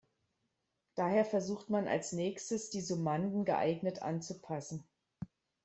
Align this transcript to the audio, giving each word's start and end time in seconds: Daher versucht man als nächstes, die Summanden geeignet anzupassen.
Daher 0.95 1.25
versucht 1.25 1.69
man 1.69 1.87
als 1.87 2.11
nächstes, 2.11 2.71
die 2.71 2.81
Summanden 2.81 3.45
geeignet 3.45 4.01
anzupassen. 4.01 4.83